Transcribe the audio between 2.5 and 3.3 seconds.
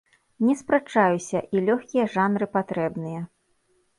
патрэбныя.